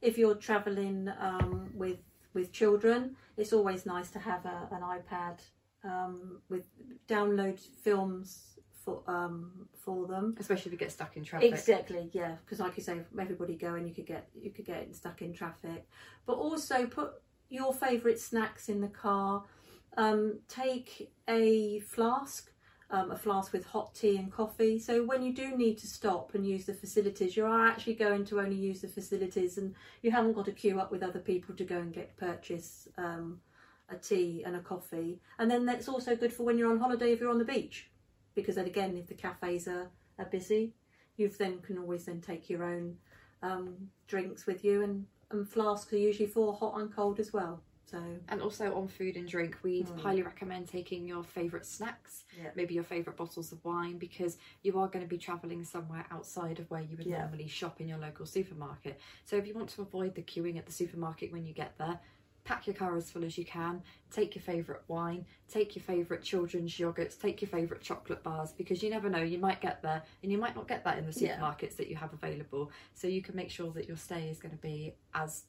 If 0.00 0.18
you're 0.18 0.34
travelling 0.34 1.08
um, 1.20 1.70
with 1.74 1.98
with 2.34 2.50
children, 2.50 3.14
it's 3.36 3.52
always 3.52 3.86
nice 3.86 4.10
to 4.10 4.18
have 4.18 4.44
a, 4.44 4.68
an 4.72 4.80
iPad 4.82 5.38
um, 5.84 6.40
with 6.48 6.66
download 7.08 7.58
films 7.82 8.52
for 8.84 9.02
um, 9.06 9.68
for 9.74 10.06
them. 10.06 10.36
Especially 10.38 10.68
if 10.68 10.72
you 10.72 10.78
get 10.78 10.92
stuck 10.92 11.16
in 11.16 11.24
traffic. 11.24 11.50
Exactly, 11.50 12.10
yeah, 12.12 12.36
because 12.44 12.60
like 12.60 12.76
you 12.76 12.82
say, 12.82 13.00
everybody 13.18 13.54
going, 13.54 13.86
you 13.86 13.94
could 13.94 14.06
get 14.06 14.28
you 14.40 14.50
could 14.50 14.66
get 14.66 14.94
stuck 14.94 15.22
in 15.22 15.32
traffic. 15.32 15.86
But 16.26 16.34
also 16.34 16.86
put 16.86 17.12
your 17.48 17.72
favourite 17.72 18.18
snacks 18.18 18.68
in 18.68 18.80
the 18.80 18.88
car. 18.88 19.44
Um, 19.96 20.38
take 20.48 21.12
a 21.28 21.80
flask, 21.80 22.50
um, 22.90 23.10
a 23.10 23.16
flask 23.16 23.52
with 23.52 23.66
hot 23.66 23.94
tea 23.94 24.16
and 24.16 24.32
coffee. 24.32 24.78
So 24.78 25.04
when 25.04 25.22
you 25.22 25.34
do 25.34 25.54
need 25.54 25.76
to 25.78 25.86
stop 25.86 26.34
and 26.34 26.46
use 26.46 26.64
the 26.64 26.72
facilities, 26.72 27.36
you 27.36 27.44
are 27.44 27.66
actually 27.66 27.94
going 27.94 28.24
to 28.26 28.40
only 28.40 28.56
use 28.56 28.80
the 28.80 28.88
facilities, 28.88 29.58
and 29.58 29.74
you 30.00 30.10
haven't 30.10 30.32
got 30.32 30.46
to 30.46 30.52
queue 30.52 30.80
up 30.80 30.90
with 30.90 31.02
other 31.02 31.20
people 31.20 31.54
to 31.56 31.64
go 31.64 31.76
and 31.76 31.92
get 31.92 32.16
purchase 32.16 32.88
um, 32.96 33.40
a 33.92 33.96
tea 33.96 34.42
and 34.44 34.56
a 34.56 34.60
coffee. 34.60 35.20
And 35.38 35.50
then 35.50 35.66
that's 35.66 35.88
also 35.88 36.16
good 36.16 36.32
for 36.32 36.44
when 36.44 36.58
you're 36.58 36.70
on 36.70 36.78
holiday 36.78 37.12
if 37.12 37.20
you're 37.20 37.30
on 37.30 37.38
the 37.38 37.44
beach, 37.44 37.90
because 38.34 38.56
then 38.56 38.66
again, 38.66 38.96
if 38.96 39.06
the 39.06 39.14
cafes 39.14 39.68
are 39.68 39.90
are 40.18 40.26
busy, 40.26 40.74
you 41.16 41.28
then 41.28 41.60
can 41.60 41.78
always 41.78 42.04
then 42.04 42.20
take 42.20 42.50
your 42.50 42.64
own 42.64 42.96
um, 43.42 43.88
drinks 44.06 44.46
with 44.46 44.64
you, 44.64 44.82
and, 44.82 45.06
and 45.30 45.48
flasks 45.48 45.92
are 45.92 45.98
usually 45.98 46.28
for 46.28 46.52
hot 46.54 46.78
and 46.78 46.94
cold 46.94 47.18
as 47.18 47.32
well. 47.32 47.62
So 47.86 47.98
And 48.28 48.40
also 48.40 48.74
on 48.74 48.88
food 48.88 49.16
and 49.16 49.28
drink, 49.28 49.58
we'd 49.62 49.86
Mm. 49.86 49.98
highly 49.98 50.22
recommend 50.22 50.68
taking 50.68 51.06
your 51.06 51.22
favourite 51.24 51.66
snacks, 51.66 52.24
Yeah. 52.38 52.50
maybe 52.54 52.74
your 52.74 52.84
favourite 52.84 53.16
bottles 53.18 53.52
of 53.52 53.62
wine, 53.64 53.98
because 53.98 54.38
you 54.62 54.78
are 54.78 54.88
going 54.88 55.04
to 55.04 55.08
be 55.08 55.18
travelling 55.18 55.64
somewhere 55.64 56.06
outside 56.10 56.58
of 56.60 56.70
where 56.70 56.82
you 56.82 56.96
would 56.96 57.06
Yeah. 57.06 57.22
normally 57.22 57.48
shop 57.48 57.80
in 57.80 57.88
your 57.88 57.98
local 57.98 58.24
supermarket. 58.26 58.98
So 59.24 59.36
if 59.36 59.46
you 59.46 59.54
want 59.54 59.70
to 59.70 59.82
avoid 59.82 60.14
the 60.14 60.22
queuing 60.22 60.56
at 60.58 60.66
the 60.66 60.72
supermarket 60.72 61.32
when 61.32 61.44
you 61.44 61.52
get 61.52 61.76
there, 61.78 62.00
pack 62.44 62.66
your 62.66 62.74
car 62.74 62.96
as 62.96 63.10
full 63.10 63.24
as 63.24 63.38
you 63.38 63.44
can, 63.44 63.82
take 64.10 64.34
your 64.34 64.42
favourite 64.42 64.82
wine, 64.88 65.24
take 65.48 65.76
your 65.76 65.82
favourite 65.82 66.22
children's 66.22 66.72
yogurts, 66.76 67.20
take 67.20 67.40
your 67.40 67.48
favourite 67.48 67.82
chocolate 67.82 68.22
bars, 68.22 68.52
because 68.52 68.82
you 68.82 68.90
never 68.90 69.08
know, 69.08 69.22
you 69.22 69.38
might 69.38 69.60
get 69.60 69.80
there 69.82 70.02
and 70.22 70.32
you 70.32 70.38
might 70.38 70.56
not 70.56 70.66
get 70.66 70.82
that 70.84 70.98
in 70.98 71.06
the 71.06 71.12
Yeah. 71.20 71.38
supermarkets 71.38 71.76
that 71.76 71.88
you 71.88 71.96
have 71.96 72.12
available. 72.12 72.70
So 72.94 73.06
you 73.06 73.22
can 73.22 73.36
make 73.36 73.50
sure 73.50 73.70
that 73.72 73.86
your 73.86 73.96
stay 73.96 74.28
is 74.28 74.38
going 74.38 74.52
to 74.54 74.60
be 74.62 74.94
as 75.14 75.44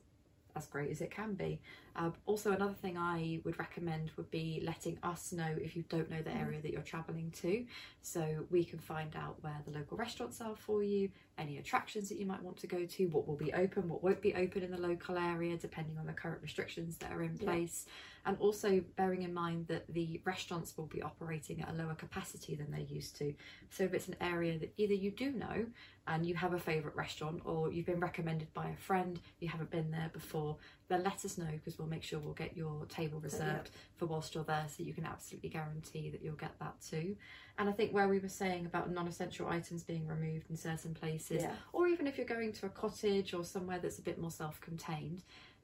as 0.55 0.67
great 0.67 0.91
as 0.91 1.01
it 1.01 1.11
can 1.11 1.33
be. 1.33 1.59
Uh, 1.95 2.09
also, 2.25 2.51
another 2.51 2.73
thing 2.73 2.97
I 2.97 3.39
would 3.43 3.59
recommend 3.59 4.11
would 4.17 4.31
be 4.31 4.61
letting 4.63 4.97
us 5.03 5.31
know 5.31 5.55
if 5.61 5.75
you 5.75 5.83
don't 5.89 6.09
know 6.09 6.21
the 6.21 6.35
area 6.35 6.61
that 6.61 6.71
you're 6.71 6.81
travelling 6.81 7.31
to, 7.41 7.65
so 8.01 8.45
we 8.49 8.63
can 8.63 8.79
find 8.79 9.15
out 9.15 9.37
where 9.41 9.61
the 9.65 9.71
local 9.71 9.97
restaurants 9.97 10.41
are 10.41 10.55
for 10.55 10.83
you, 10.83 11.09
any 11.37 11.57
attractions 11.57 12.09
that 12.09 12.19
you 12.19 12.25
might 12.25 12.41
want 12.41 12.57
to 12.57 12.67
go 12.67 12.85
to, 12.85 13.05
what 13.07 13.27
will 13.27 13.35
be 13.35 13.53
open, 13.53 13.87
what 13.89 14.03
won't 14.03 14.21
be 14.21 14.33
open 14.35 14.63
in 14.63 14.71
the 14.71 14.81
local 14.81 15.17
area, 15.17 15.57
depending 15.57 15.97
on 15.97 16.05
the 16.05 16.13
current 16.13 16.41
restrictions 16.41 16.97
that 16.97 17.11
are 17.11 17.23
in 17.23 17.37
Yeah. 17.39 17.91
And 18.25 18.37
also 18.39 18.81
bearing 18.95 19.23
in 19.23 19.33
mind 19.33 19.67
that 19.67 19.85
the 19.93 20.21
restaurants 20.23 20.77
will 20.77 20.85
be 20.85 21.01
operating 21.01 21.61
at 21.61 21.69
a 21.69 21.73
lower 21.73 21.95
capacity 21.95 22.55
than 22.55 22.71
they 22.71 22.83
used 22.83 23.17
to. 23.17 23.33
So 23.69 23.83
if 23.83 23.93
it's 23.93 24.07
an 24.07 24.15
area 24.21 24.57
that 24.59 24.73
either 24.77 24.93
you 24.93 25.11
do 25.11 25.31
know 25.31 25.65
and 26.07 26.25
you 26.25 26.35
have 26.35 26.53
a 26.53 26.59
favourite 26.59 26.95
restaurant 26.95 27.41
or 27.45 27.71
you've 27.71 27.85
been 27.85 27.99
recommended 27.99 28.53
by 28.53 28.69
a 28.69 28.75
friend, 28.75 29.19
you 29.39 29.49
haven't 29.49 29.71
been 29.71 29.91
there 29.91 30.09
before, 30.13 30.57
then 30.89 31.03
let 31.03 31.25
us 31.25 31.37
know 31.37 31.47
because 31.51 31.77
we'll 31.77 31.87
make 31.87 32.03
sure 32.03 32.19
we'll 32.19 32.33
get 32.33 32.55
your 32.55 32.85
table 32.85 33.19
reserved 33.19 33.71
for 33.95 34.05
whilst 34.05 34.35
you're 34.35 34.43
there 34.43 34.65
so 34.67 34.83
you 34.83 34.93
can 34.93 35.05
absolutely 35.05 35.49
guarantee 35.49 36.09
that 36.09 36.21
you'll 36.21 36.35
get 36.35 36.57
that 36.59 36.75
too. 36.81 37.15
And 37.57 37.69
I 37.69 37.71
think 37.71 37.93
where 37.93 38.07
we 38.07 38.19
were 38.19 38.29
saying 38.29 38.65
about 38.65 38.91
non 38.91 39.07
essential 39.07 39.47
items 39.47 39.83
being 39.83 40.07
removed 40.07 40.49
in 40.49 40.57
certain 40.57 40.93
places, 40.93 41.43
yeah, 41.43 41.51
or 41.71 41.87
even 41.87 42.07
if 42.07 42.17
you're 42.17 42.25
going 42.25 42.51
to 42.53 42.65
a 42.65 42.69
cottage 42.69 43.33
or 43.33 43.43
somewhere 43.43 43.79
that's 43.79 43.99
a 43.99 44.01
bit 44.01 44.19
more 44.19 44.31
self 44.31 44.59
contained, 44.59 45.21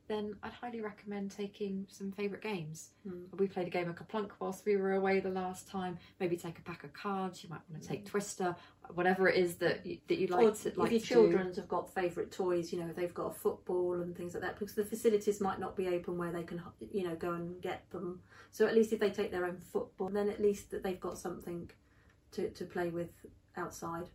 then 0.10 0.36
I'd 0.44 0.51
highly 0.51 0.82
recommend 0.82 1.32
taking 1.32 1.86
some 1.88 2.12
favourite 2.12 2.44
games. 2.44 2.89
Mm. 3.08 3.25
We 3.38 3.48
played 3.48 3.68
a 3.68 3.70
game 3.70 3.88
of 3.88 3.96
KerPlunk 3.96 4.32
whilst 4.39 4.66
we 4.66 4.75
were 4.75 4.94
away 4.94 5.20
the 5.20 5.30
last 5.30 5.70
time. 5.70 5.98
Maybe 6.20 6.36
take 6.36 6.58
a 6.58 6.62
pack 6.63 6.84
of 6.84 6.92
cards. 6.92 7.44
You 7.44 7.50
might 7.50 7.62
want 7.70 7.82
to 7.82 7.88
take 7.88 8.06
Twister, 8.06 8.56
whatever 8.96 9.30
it 9.30 9.38
is 9.38 9.56
that 9.58 9.86
you, 9.86 10.00
that 10.08 10.18
you 10.18 10.28
like 10.28 10.48
or 10.48 10.51
to 10.51 10.70
if 10.70 10.75
your 10.75 10.86
to 10.88 10.89
do. 10.89 11.00
children's 11.00 11.56
have 11.58 11.70
got 11.70 11.94
favourite 11.94 12.32
toys, 12.32 12.74
you 12.74 12.80
know, 12.80 12.92
they've 12.94 13.13
got 13.13 13.28
a 13.28 13.34
football 13.34 14.01
and 14.01 14.18
things 14.18 14.34
like 14.34 14.44
that, 14.44 14.60
because 14.60 14.75
the 14.75 14.84
facilities 14.84 15.39
might 15.39 15.60
not 15.60 15.78
be 15.78 15.88
open 15.88 16.18
where 16.18 16.32
they 16.32 16.44
can, 16.44 16.62
you 16.92 17.08
know, 17.08 17.16
go 17.16 17.34
and 17.34 17.62
get 17.62 17.89
them. 17.92 18.20
So 18.51 18.66
at 18.66 18.75
least 18.75 18.92
if 18.92 19.00
they 19.00 19.12
take 19.12 19.32
their 19.32 19.46
own 19.46 19.60
football, 19.60 20.10
then 20.10 20.28
at 20.28 20.42
least 20.42 20.72
that 20.72 20.84
they've 20.84 21.00
got 21.00 21.18
something 21.18 21.70
to, 22.32 22.50
to 22.50 22.66
play 22.66 22.89
with 22.89 23.12
outside 23.56 24.10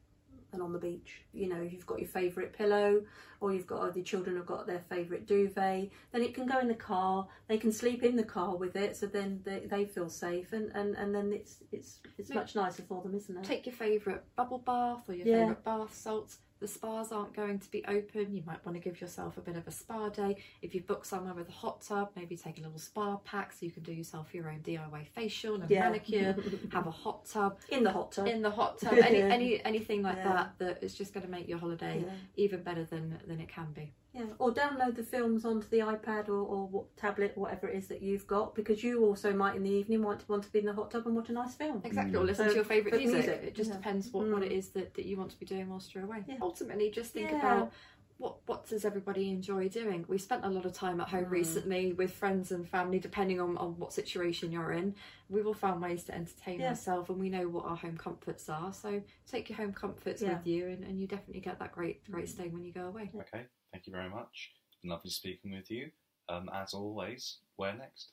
and 0.54 0.62
on 0.62 0.72
the 0.72 0.78
beach. 0.78 1.22
You 1.32 1.48
know, 1.48 1.60
if 1.60 1.72
you've 1.72 1.86
got 1.86 1.98
your 1.98 2.08
favourite 2.08 2.52
pillow 2.52 3.02
or 3.40 3.52
you've 3.52 3.66
got 3.66 3.80
or 3.82 3.90
the 3.90 4.02
children 4.02 4.36
have 4.36 4.46
got 4.46 4.66
their 4.66 4.82
favourite 4.88 5.26
duvet, 5.26 5.90
then 6.12 6.22
it 6.22 6.34
can 6.34 6.46
go 6.46 6.58
in 6.60 6.68
the 6.68 6.74
car. 6.74 7.26
They 7.48 7.58
can 7.58 7.72
sleep 7.72 8.02
in 8.02 8.16
the 8.16 8.24
car 8.24 8.56
with 8.56 8.76
it, 8.76 8.96
so 8.96 9.06
then 9.06 9.40
they, 9.44 9.60
they 9.66 9.84
feel 9.84 10.08
safe, 10.08 10.52
and, 10.52 10.70
and, 10.74 10.94
and 10.94 11.14
then 11.14 11.32
it's 11.32 11.58
it's 11.72 11.98
it's 12.16 12.30
much 12.30 12.54
nicer 12.54 12.82
for 12.82 13.02
them, 13.02 13.14
isn't 13.14 13.36
it? 13.36 13.44
Take 13.44 13.66
your 13.66 13.74
favourite 13.74 14.22
bubble 14.36 14.58
bath 14.58 15.08
or 15.08 15.14
your 15.14 15.26
Yeah. 15.26 15.40
favourite 15.40 15.64
bath 15.64 15.94
salts. 15.94 16.38
The 16.64 16.68
spas 16.68 17.12
aren't 17.12 17.36
going 17.36 17.58
to 17.58 17.70
be 17.70 17.84
open. 17.86 18.34
You 18.34 18.42
might 18.46 18.64
want 18.64 18.74
to 18.74 18.80
give 18.82 18.98
yourself 18.98 19.36
a 19.36 19.42
bit 19.42 19.54
of 19.54 19.68
a 19.68 19.70
spa 19.70 20.08
day. 20.08 20.38
If 20.62 20.74
you 20.74 20.80
book 20.80 21.04
somewhere 21.04 21.34
with 21.34 21.50
a 21.50 21.52
hot 21.52 21.82
tub, 21.82 22.08
maybe 22.16 22.38
take 22.38 22.56
a 22.56 22.62
little 22.62 22.78
spa 22.78 23.18
pack 23.18 23.52
so 23.52 23.66
you 23.66 23.70
can 23.70 23.82
do 23.82 23.92
yourself 23.92 24.32
your 24.32 24.48
own 24.48 24.60
DIY 24.60 25.08
facial 25.14 25.56
and 25.60 25.70
Yeah. 25.70 25.80
manicure. 25.90 26.34
Have 26.72 26.86
a 26.86 26.90
hot 26.90 27.26
tub 27.26 27.58
in 27.68 27.84
the 27.84 27.92
hot 27.92 28.12
tub. 28.12 28.26
in 28.28 28.40
the 28.40 28.50
hot 28.50 28.78
tub. 28.78 28.94
Any 28.98 29.20
any 29.20 29.62
anything 29.62 30.00
like 30.00 30.16
Yeah. 30.16 30.32
that 30.32 30.54
that 30.58 30.82
is 30.82 30.94
just 30.94 31.12
going 31.12 31.26
to 31.26 31.30
make 31.30 31.46
your 31.48 31.58
holiday 31.58 32.02
yeah. 32.06 32.12
even 32.36 32.62
better 32.62 32.84
than 32.84 33.18
than 33.26 33.40
it 33.42 33.48
can 33.50 33.66
be. 33.74 33.92
Yeah, 34.14 34.26
or 34.38 34.52
download 34.54 34.94
the 34.94 35.02
films 35.02 35.44
onto 35.44 35.66
the 35.70 35.78
iPad 35.80 36.28
or, 36.28 36.34
or 36.38 36.68
what, 36.68 36.96
tablet, 36.96 37.32
whatever 37.36 37.66
it 37.66 37.76
is 37.76 37.88
that 37.88 38.00
you've 38.00 38.28
got, 38.28 38.54
because 38.54 38.84
you 38.84 39.04
also 39.04 39.32
might 39.34 39.56
in 39.56 39.64
the 39.64 39.70
evening 39.72 40.04
want 40.04 40.20
to 40.20 40.26
want 40.28 40.44
to 40.44 40.52
be 40.52 40.60
in 40.60 40.66
the 40.66 40.72
hot 40.72 40.92
tub 40.92 41.04
and 41.08 41.16
watch 41.16 41.30
a 41.30 41.32
nice 41.32 41.56
film. 41.56 41.82
Exactly, 41.84 42.14
or 42.14 42.22
listen 42.24 42.44
So, 42.44 42.50
to 42.50 42.54
your 42.54 42.64
favourite 42.64 42.96
music. 42.96 43.14
music, 43.26 43.40
It 43.42 43.54
just 43.56 43.70
yeah. 43.70 43.76
depends 43.76 44.12
what, 44.12 44.28
what 44.28 44.44
it 44.44 44.52
Mm. 44.52 44.72
that, 44.74 44.94
that 44.94 45.04
you 45.04 45.16
want 45.16 45.32
to 45.32 45.36
be 45.40 45.44
doing 45.46 45.68
whilst 45.68 45.96
you're 45.96 46.04
away. 46.04 46.22
Yeah. 46.28 46.36
Ultimately, 46.54 46.88
just 46.88 47.12
think 47.12 47.32
Yeah. 47.32 47.38
about 47.38 47.72
what 48.18 48.38
what 48.46 48.64
does 48.68 48.84
everybody 48.84 49.28
enjoy 49.28 49.68
doing. 49.68 50.04
We 50.06 50.18
spent 50.18 50.44
a 50.44 50.48
lot 50.48 50.64
of 50.64 50.72
time 50.72 51.00
at 51.00 51.08
home 51.08 51.24
Mm. 51.24 51.30
recently 51.30 51.92
with 51.92 52.12
friends 52.12 52.52
and 52.52 52.68
family, 52.68 53.00
depending 53.00 53.40
on, 53.40 53.56
on 53.58 53.76
what 53.76 53.92
situation 53.92 54.52
you're 54.52 54.70
in. 54.70 54.94
We've 55.28 55.48
all 55.48 55.52
found 55.52 55.82
ways 55.82 56.04
to 56.04 56.14
entertain 56.14 56.60
Yeah. 56.60 56.68
ourselves, 56.68 57.10
and 57.10 57.18
we 57.18 57.28
know 57.28 57.48
what 57.48 57.64
our 57.64 57.76
home 57.76 57.98
comforts 57.98 58.48
are. 58.48 58.72
So 58.72 59.02
take 59.26 59.48
your 59.48 59.56
home 59.56 59.72
comforts 59.72 60.22
Yeah. 60.22 60.38
with 60.38 60.46
you, 60.46 60.68
and, 60.68 60.84
and 60.84 61.00
you 61.00 61.08
definitely 61.08 61.40
get 61.40 61.58
that 61.58 61.72
great 61.72 62.04
great 62.08 62.26
Mm. 62.26 62.28
stay 62.28 62.48
when 62.50 62.64
you 62.64 62.70
go 62.72 62.86
away. 62.86 63.10
Okay, 63.16 63.48
thank 63.72 63.88
you 63.88 63.92
very 63.92 64.08
much. 64.08 64.54
Lovely 64.84 65.10
speaking 65.10 65.50
with 65.50 65.68
you. 65.68 65.90
Um, 66.28 66.48
as 66.50 66.72
always, 66.72 67.40
where 67.56 67.74
next? 67.74 68.12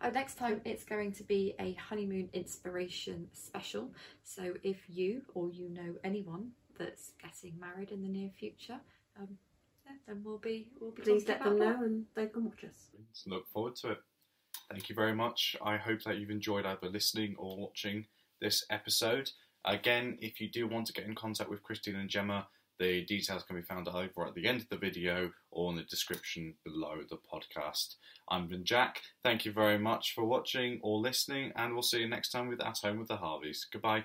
Uh, 0.00 0.08
next 0.08 0.36
time, 0.36 0.62
it's 0.64 0.82
going 0.82 1.12
to 1.12 1.22
be 1.24 1.54
a 1.58 1.74
honeymoon 1.74 2.30
inspiration 2.32 3.28
special. 3.34 3.92
So 4.22 4.56
if 4.62 4.88
you 4.88 5.26
or 5.34 5.50
you 5.50 5.68
know 5.68 5.98
anyone 6.02 6.52
that's 6.78 7.12
getting 7.22 7.58
married 7.58 7.90
in 7.90 8.02
the 8.02 8.08
near 8.08 8.30
future, 8.38 8.78
um, 9.18 9.38
yeah, 9.84 9.92
then 10.06 10.22
we'll 10.24 10.38
be 10.38 10.68
we'll 10.80 10.90
be 10.90 11.02
Please 11.02 11.24
talking 11.24 11.28
let 11.28 11.44
them 11.44 11.62
about 11.62 11.78
know 11.80 11.84
and 11.84 12.04
they 12.14 12.26
can 12.26 12.44
watch 12.44 12.64
us. 12.64 12.90
Look 13.26 13.48
forward 13.48 13.76
to 13.76 13.92
it. 13.92 13.98
Thank 14.70 14.88
you 14.88 14.94
very 14.94 15.14
much. 15.14 15.56
I 15.62 15.76
hope 15.76 16.02
that 16.04 16.18
you've 16.18 16.30
enjoyed 16.30 16.66
either 16.66 16.88
listening 16.88 17.36
or 17.38 17.56
watching 17.56 18.06
this 18.40 18.64
episode. 18.70 19.30
Again, 19.64 20.18
if 20.20 20.40
you 20.40 20.48
do 20.48 20.66
want 20.66 20.86
to 20.86 20.92
get 20.92 21.06
in 21.06 21.14
contact 21.14 21.50
with 21.50 21.62
Christine 21.62 21.96
and 21.96 22.08
Gemma, 22.10 22.46
the 22.78 23.04
details 23.04 23.42
can 23.44 23.56
be 23.56 23.62
found 23.62 23.88
either 23.88 24.26
at 24.26 24.34
the 24.34 24.46
end 24.46 24.60
of 24.60 24.68
the 24.68 24.76
video 24.76 25.30
or 25.50 25.70
in 25.70 25.76
the 25.76 25.82
description 25.84 26.54
below 26.64 26.98
the 27.08 27.16
podcast. 27.16 27.96
I'm 28.28 28.48
been 28.48 28.64
Jack. 28.64 29.00
Thank 29.22 29.44
you 29.44 29.52
very 29.52 29.78
much 29.78 30.14
for 30.14 30.24
watching 30.24 30.80
or 30.82 30.98
listening, 30.98 31.52
and 31.56 31.72
we'll 31.72 31.82
see 31.82 32.00
you 32.00 32.08
next 32.08 32.30
time 32.30 32.48
with 32.48 32.62
At 32.62 32.78
Home 32.78 32.98
with 32.98 33.08
the 33.08 33.16
Harveys. 33.16 33.66
Goodbye. 33.72 34.04